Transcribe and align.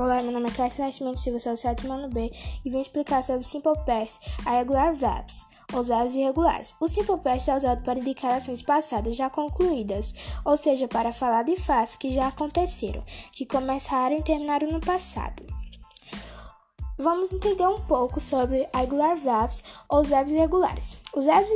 Olá, 0.00 0.22
meu 0.22 0.32
nome 0.32 0.48
é 0.48 0.52
Cássio 0.52 0.82
Nascimento 0.82 1.20
Silva, 1.20 1.38
sou 1.38 1.52
do 1.52 1.58
sétimo 1.58 1.92
ano 1.92 2.08
B 2.08 2.32
e 2.64 2.70
vim 2.70 2.80
explicar 2.80 3.22
sobre 3.22 3.42
Simple 3.42 3.78
Past, 3.84 4.18
a 4.46 4.52
regular 4.52 4.94
verbs, 4.94 5.44
os 5.74 5.88
verbos 5.88 6.14
irregulares. 6.14 6.74
O 6.80 6.88
Simple 6.88 7.18
Past 7.18 7.50
é 7.50 7.56
usado 7.58 7.82
para 7.82 7.98
indicar 7.98 8.32
ações 8.32 8.62
passadas 8.62 9.14
já 9.14 9.28
concluídas, 9.28 10.14
ou 10.42 10.56
seja, 10.56 10.88
para 10.88 11.12
falar 11.12 11.42
de 11.42 11.54
fatos 11.54 11.96
que 11.96 12.10
já 12.10 12.28
aconteceram, 12.28 13.04
que 13.32 13.44
começaram 13.44 14.16
e 14.16 14.22
terminaram 14.22 14.72
no 14.72 14.80
passado. 14.80 15.44
Vamos 16.96 17.34
entender 17.34 17.68
um 17.68 17.82
pouco 17.82 18.22
sobre 18.22 18.66
regular 18.74 19.18
verbs 19.18 19.62
ou 19.86 20.00
os 20.00 20.08
verbos 20.08 20.32
irregulares. 20.32 20.96
Os 21.14 21.26
verbos 21.26 21.50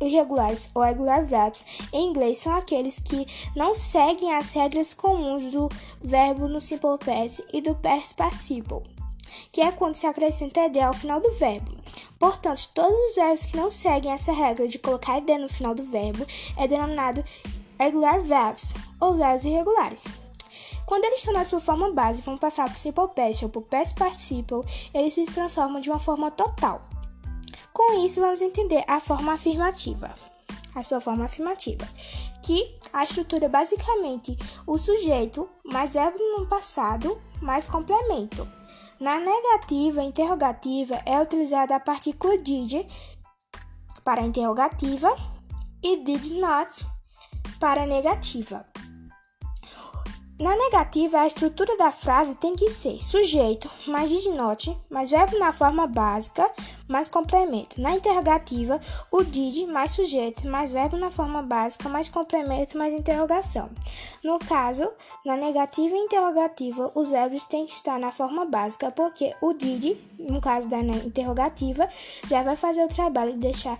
irregulares 0.00 0.70
ou 0.74 0.82
regular 0.82 1.24
verbs 1.24 1.64
em 1.92 2.08
inglês 2.08 2.38
são 2.38 2.54
aqueles 2.54 2.98
que 2.98 3.26
não 3.54 3.74
seguem 3.74 4.34
as 4.34 4.52
regras 4.52 4.94
comuns 4.94 5.50
do 5.50 5.68
verbo 6.02 6.48
no 6.48 6.60
simple 6.60 6.98
past 6.98 7.44
e 7.52 7.60
do 7.60 7.74
past 7.76 8.14
participle, 8.14 8.82
que 9.52 9.60
é 9.60 9.72
quando 9.72 9.94
se 9.94 10.06
acrescenta 10.06 10.60
ed 10.60 10.80
ao 10.80 10.92
final 10.92 11.20
do 11.20 11.32
verbo. 11.32 11.72
Portanto, 12.18 12.70
todos 12.74 13.10
os 13.10 13.14
verbos 13.16 13.46
que 13.46 13.56
não 13.56 13.70
seguem 13.70 14.12
essa 14.12 14.32
regra 14.32 14.66
de 14.66 14.78
colocar 14.78 15.18
ed 15.18 15.38
no 15.38 15.48
final 15.48 15.74
do 15.74 15.84
verbo 15.84 16.26
é 16.56 16.66
denominado 16.66 17.24
regular 17.78 18.20
verbs 18.20 18.74
ou 19.00 19.14
verbos 19.14 19.44
irregulares. 19.44 20.04
Quando 20.86 21.04
eles 21.04 21.20
estão 21.20 21.32
na 21.32 21.44
sua 21.44 21.60
forma 21.60 21.92
base 21.92 22.22
vão 22.22 22.36
passar 22.36 22.66
para 22.66 22.76
o 22.76 22.78
simple 22.78 23.08
past 23.08 23.44
ou 23.44 23.50
para 23.50 23.58
o 23.58 23.62
past 23.62 23.94
participle, 23.94 24.62
eles 24.92 25.14
se 25.14 25.24
transformam 25.26 25.80
de 25.80 25.90
uma 25.90 25.98
forma 25.98 26.30
total. 26.30 26.82
Com 27.74 28.06
isso, 28.06 28.20
vamos 28.20 28.40
entender 28.40 28.84
a 28.86 29.00
forma 29.00 29.32
afirmativa. 29.32 30.14
A 30.76 30.84
sua 30.84 31.00
forma 31.00 31.24
afirmativa, 31.24 31.84
que 32.40 32.78
a 32.92 33.02
estrutura 33.02 33.46
é 33.46 33.48
basicamente 33.48 34.38
o 34.64 34.78
sujeito 34.78 35.48
mais 35.64 35.94
verbo 35.94 36.16
no 36.38 36.46
passado 36.46 37.20
mais 37.42 37.66
complemento. 37.66 38.46
Na 39.00 39.18
negativa 39.18 40.04
interrogativa 40.04 41.02
é 41.04 41.20
utilizada 41.20 41.74
a 41.74 41.80
partícula 41.80 42.38
did 42.38 42.86
para 44.04 44.22
interrogativa 44.22 45.12
e 45.82 45.96
did 46.04 46.30
not 46.38 46.86
para 47.58 47.86
negativa. 47.86 48.64
Na 50.38 50.56
negativa, 50.56 51.20
a 51.20 51.28
estrutura 51.28 51.76
da 51.76 51.92
frase 51.92 52.34
tem 52.34 52.56
que 52.56 52.68
ser 52.68 53.00
sujeito 53.00 53.70
mais 53.86 54.10
did 54.10 54.24
mais 54.90 55.08
verbo 55.08 55.38
na 55.38 55.52
forma 55.52 55.86
básica, 55.86 56.50
mais 56.88 57.06
complemento. 57.06 57.80
Na 57.80 57.94
interrogativa, 57.94 58.80
o 59.12 59.22
did 59.22 59.68
mais 59.68 59.92
sujeito, 59.92 60.48
mais 60.48 60.72
verbo 60.72 60.96
na 60.96 61.08
forma 61.08 61.40
básica, 61.40 61.88
mais 61.88 62.08
complemento, 62.08 62.76
mais 62.76 62.92
interrogação. 62.92 63.70
No 64.24 64.40
caso, 64.40 64.90
na 65.24 65.36
negativa 65.36 65.94
e 65.94 66.00
interrogativa, 66.00 66.90
os 66.96 67.10
verbos 67.10 67.44
têm 67.44 67.64
que 67.64 67.72
estar 67.72 68.00
na 68.00 68.10
forma 68.10 68.44
básica, 68.44 68.90
porque 68.90 69.32
o 69.40 69.52
did, 69.52 69.96
no 70.18 70.40
caso 70.40 70.68
da 70.68 70.80
interrogativa, 70.80 71.88
já 72.28 72.42
vai 72.42 72.56
fazer 72.56 72.84
o 72.84 72.88
trabalho 72.88 73.34
de 73.34 73.38
deixar 73.38 73.78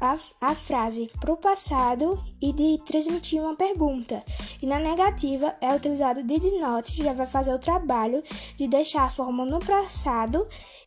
a, 0.00 0.18
a 0.40 0.54
frase 0.54 1.10
para 1.20 1.32
o 1.32 1.36
passado 1.36 2.22
e 2.40 2.52
de 2.52 2.78
transmitir 2.84 3.40
uma 3.40 3.56
pergunta. 3.56 4.22
E 4.62 4.66
na 4.66 4.78
negativa 4.78 5.54
é 5.60 5.74
utilizado 5.74 6.22
did 6.22 6.44
not, 6.60 7.02
já 7.02 7.12
vai 7.12 7.26
fazer 7.26 7.52
o 7.54 7.58
trabalho 7.58 8.22
de 8.56 8.68
deixar 8.68 9.04
a 9.04 9.10
forma 9.10 9.44
no 9.44 9.60
passado 9.60 10.46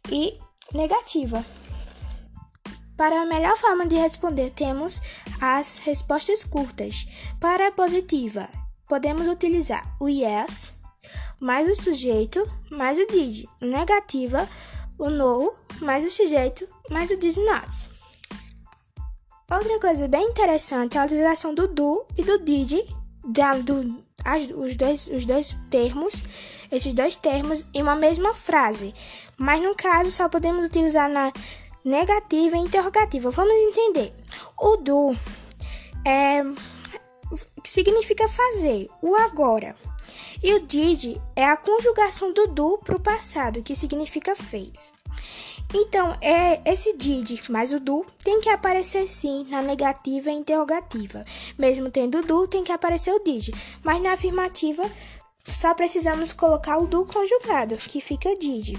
e 0.09 0.37
negativa. 0.73 1.45
Para 2.97 3.21
a 3.21 3.25
melhor 3.25 3.57
forma 3.57 3.85
de 3.87 3.95
responder, 3.95 4.51
temos 4.51 5.01
as 5.39 5.79
respostas 5.79 6.43
curtas. 6.43 7.07
Para 7.39 7.69
a 7.69 7.71
positiva, 7.71 8.47
podemos 8.87 9.27
utilizar 9.27 9.95
o 9.99 10.07
yes 10.07 10.73
mais 11.39 11.67
o 11.67 11.81
sujeito 11.81 12.39
mais 12.69 12.99
o 12.99 13.07
did. 13.07 13.49
Negativa, 13.59 14.47
o 14.99 15.09
no 15.09 15.51
mais 15.81 16.05
o 16.05 16.11
sujeito 16.11 16.67
mais 16.91 17.09
o 17.09 17.17
did 17.17 17.35
not. 17.37 18.00
Outra 19.51 19.79
coisa 19.81 20.07
bem 20.07 20.29
interessante 20.29 20.97
é 20.97 21.01
a 21.01 21.03
utilização 21.03 21.53
do 21.53 21.67
do 21.67 22.05
e 22.17 22.23
do 22.23 22.39
did, 22.39 22.87
da, 23.25 23.53
do, 23.55 24.01
as, 24.23 24.43
os, 24.43 24.77
dois, 24.77 25.07
os 25.07 25.25
dois 25.25 25.57
termos, 25.69 26.23
esses 26.71 26.93
dois 26.93 27.17
termos 27.17 27.65
em 27.73 27.81
uma 27.81 27.97
mesma 27.97 28.33
frase. 28.33 28.95
Mas 29.37 29.61
no 29.61 29.75
caso 29.75 30.09
só 30.09 30.29
podemos 30.29 30.65
utilizar 30.65 31.09
na 31.09 31.33
negativa 31.83 32.55
e 32.55 32.61
interrogativa. 32.61 33.29
Vamos 33.29 33.53
entender. 33.53 34.13
O 34.57 34.77
do 34.77 35.13
é 36.07 36.43
significa 37.65 38.29
fazer, 38.29 38.89
o 39.01 39.13
agora. 39.15 39.75
E 40.41 40.53
o 40.53 40.61
did 40.61 41.19
é 41.35 41.45
a 41.45 41.57
conjugação 41.57 42.31
do 42.31 42.47
do 42.47 42.77
para 42.77 42.95
o 42.95 43.01
passado, 43.01 43.61
que 43.61 43.75
significa 43.75 44.33
fez. 44.33 44.93
Então, 45.73 46.17
é 46.21 46.61
esse 46.69 46.97
did 46.97 47.47
mais 47.49 47.71
o 47.71 47.79
do 47.79 48.05
tem 48.23 48.41
que 48.41 48.49
aparecer 48.49 49.07
sim 49.07 49.45
na 49.49 49.61
negativa 49.61 50.29
e 50.29 50.33
interrogativa. 50.33 51.23
Mesmo 51.57 51.89
tendo 51.89 52.21
do, 52.23 52.47
tem 52.47 52.63
que 52.63 52.71
aparecer 52.71 53.13
o 53.13 53.19
did. 53.19 53.53
Mas 53.83 54.01
na 54.01 54.13
afirmativa, 54.13 54.83
só 55.47 55.73
precisamos 55.73 56.33
colocar 56.33 56.77
o 56.77 56.87
do 56.87 57.05
conjugado, 57.05 57.77
que 57.77 58.01
fica 58.01 58.35
did. 58.35 58.77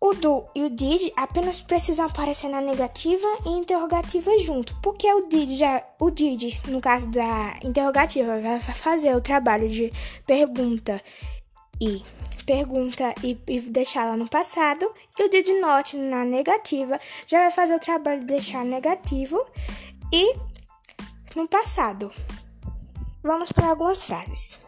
O 0.00 0.14
do 0.14 0.46
e 0.54 0.62
o 0.62 0.70
did 0.70 1.12
apenas 1.16 1.60
precisam 1.60 2.06
aparecer 2.06 2.48
na 2.48 2.60
negativa 2.60 3.26
e 3.46 3.50
interrogativa 3.50 4.36
junto, 4.38 4.76
porque 4.80 5.12
o 5.12 5.26
did 5.28 5.50
já 5.56 5.82
o 5.98 6.10
did 6.10 6.56
no 6.68 6.80
caso 6.80 7.08
da 7.08 7.58
interrogativa 7.64 8.40
vai 8.40 8.60
fazer 8.60 9.16
o 9.16 9.20
trabalho 9.20 9.68
de 9.68 9.92
pergunta 10.24 11.02
e 11.80 12.00
pergunta 12.48 13.14
e, 13.22 13.38
e 13.46 13.60
deixá-la 13.60 14.16
no 14.16 14.26
passado, 14.26 14.90
e 15.18 15.22
o 15.22 15.28
did 15.28 15.60
not 15.60 15.94
na 15.94 16.24
negativa 16.24 16.98
já 17.26 17.40
vai 17.40 17.50
fazer 17.50 17.74
o 17.74 17.78
trabalho 17.78 18.20
de 18.20 18.26
deixar 18.26 18.64
negativo 18.64 19.38
e 20.10 20.34
no 21.36 21.46
passado. 21.46 22.10
Vamos 23.22 23.52
para 23.52 23.68
algumas 23.68 24.02
frases. 24.04 24.58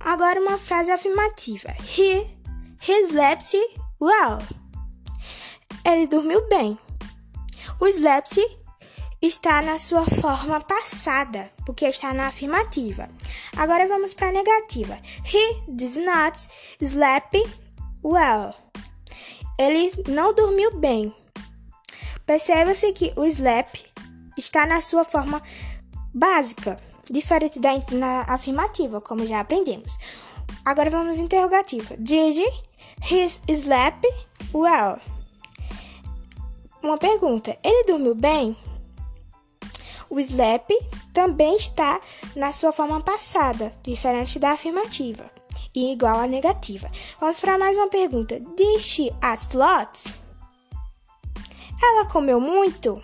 Agora 0.00 0.38
uma 0.38 0.58
frase 0.58 0.92
afirmativa. 0.92 1.74
He, 1.80 2.26
he 2.86 3.02
slept 3.06 3.56
well. 3.98 4.38
Ele 5.82 6.06
dormiu 6.06 6.46
bem. 6.48 6.78
O 7.80 7.86
slept 7.86 8.38
está 9.22 9.62
na 9.62 9.78
sua 9.78 10.04
forma 10.04 10.60
passada, 10.60 11.50
porque 11.64 11.86
está 11.86 12.12
na 12.12 12.26
afirmativa. 12.26 13.08
Agora 13.56 13.86
vamos 13.86 14.14
para 14.14 14.28
a 14.28 14.32
negativa. 14.32 14.98
He 15.24 15.62
did 15.68 15.96
not 16.04 16.38
sleep 16.80 17.50
well. 18.02 18.54
Ele 19.58 19.92
não 20.08 20.34
dormiu 20.34 20.78
bem. 20.78 21.12
Perceba-se 22.26 22.92
que 22.92 23.12
o 23.16 23.24
sleep 23.24 23.86
está 24.36 24.66
na 24.66 24.80
sua 24.80 25.04
forma 25.04 25.42
básica, 26.12 26.78
diferente 27.10 27.58
da 27.58 27.72
afirmativa, 28.28 29.00
como 29.00 29.26
já 29.26 29.40
aprendemos. 29.40 29.96
Agora 30.64 30.90
vamos 30.90 31.18
interrogativa. 31.18 31.96
Did 31.96 32.38
he 33.10 33.28
sleep 33.28 34.06
well? 34.52 34.98
Uma 36.82 36.98
pergunta. 36.98 37.56
Ele 37.64 37.84
dormiu 37.84 38.14
bem? 38.14 38.56
O 40.10 40.20
sleep 40.20 40.66
também 41.16 41.56
está 41.56 41.98
na 42.34 42.52
sua 42.52 42.72
forma 42.72 43.00
passada, 43.00 43.72
diferente 43.82 44.38
da 44.38 44.50
afirmativa, 44.50 45.24
e 45.74 45.90
igual 45.92 46.20
à 46.20 46.26
negativa. 46.26 46.90
Vamos 47.18 47.40
para 47.40 47.56
mais 47.56 47.78
uma 47.78 47.88
pergunta. 47.88 48.38
Did 48.38 48.78
she 48.78 49.10
eat 49.24 49.56
lots? 49.56 50.12
Ela 51.82 52.04
comeu 52.04 52.38
muito? 52.38 53.02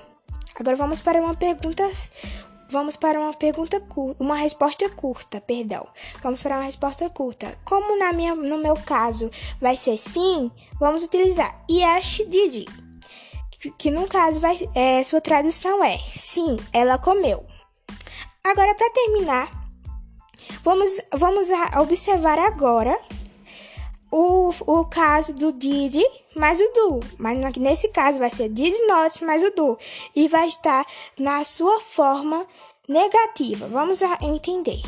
Agora 0.60 0.76
vamos 0.76 1.00
para 1.00 1.22
uma 1.22 1.34
pergunta 1.34 1.90
Vamos 2.68 2.96
para 2.96 3.18
uma 3.18 3.34
pergunta 3.34 3.80
curta, 3.80 4.22
uma 4.22 4.34
resposta 4.34 4.88
curta, 4.90 5.40
perdão. 5.40 5.86
Vamos 6.22 6.42
para 6.42 6.56
uma 6.56 6.64
resposta 6.64 7.08
curta. 7.08 7.58
Como 7.64 7.98
na 7.98 8.12
minha, 8.12 8.34
no 8.34 8.58
meu 8.58 8.76
caso 8.76 9.30
vai 9.60 9.76
ser 9.76 9.96
sim, 9.96 10.50
vamos 10.78 11.02
utilizar 11.02 11.64
yes 11.70 12.22
did. 12.28 12.66
Que, 13.50 13.70
que 13.70 13.90
no 13.90 14.06
caso 14.06 14.40
vai, 14.40 14.58
é, 14.74 15.02
sua 15.02 15.20
tradução 15.20 15.82
é 15.84 15.98
sim, 15.98 16.58
ela 16.72 16.98
comeu. 16.98 17.51
Agora, 18.44 18.74
para 18.74 18.90
terminar, 18.90 19.68
vamos, 20.62 21.00
vamos 21.12 21.48
observar 21.80 22.38
agora 22.38 22.98
o, 24.10 24.50
o 24.66 24.84
caso 24.84 25.32
do 25.32 25.52
did 25.52 26.02
mais 26.36 26.60
o 26.60 26.72
do. 26.72 27.00
Mas 27.18 27.38
nesse 27.56 27.88
caso 27.88 28.18
vai 28.18 28.30
ser 28.30 28.48
did 28.48 28.74
not 28.86 29.24
mais 29.24 29.42
o 29.42 29.50
do. 29.50 29.78
E 30.14 30.28
vai 30.28 30.48
estar 30.48 30.84
na 31.18 31.44
sua 31.44 31.80
forma 31.80 32.46
negativa. 32.88 33.68
Vamos 33.68 34.02
entender. 34.20 34.80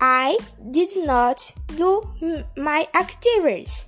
I 0.00 0.36
did 0.58 0.96
not 1.06 1.54
do 1.72 2.02
my 2.56 2.86
activities. 2.92 3.86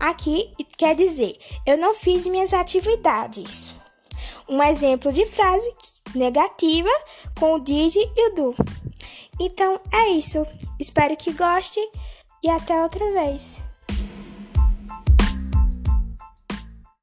Aqui 0.00 0.50
quer 0.78 0.94
dizer, 0.94 1.36
eu 1.66 1.76
não 1.76 1.92
fiz 1.92 2.26
minhas 2.26 2.54
atividades. 2.54 3.74
Um 4.50 4.62
exemplo 4.64 5.12
de 5.12 5.24
frase 5.26 5.72
negativa 6.14 6.90
com 7.38 7.54
o 7.54 7.60
did 7.60 7.94
e 7.94 8.30
o 8.30 8.34
do. 8.34 8.54
Então 9.38 9.80
é 9.92 10.08
isso. 10.08 10.44
Espero 10.78 11.16
que 11.16 11.32
goste. 11.32 11.80
e 12.42 12.50
até 12.50 12.82
outra 12.82 13.04
vez. 13.12 13.69